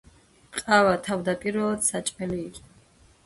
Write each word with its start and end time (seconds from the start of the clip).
ყავა 0.59 0.93
თავდაპირველად 1.09 1.85
საჭმელი 1.91 2.39
იყო. 2.47 2.73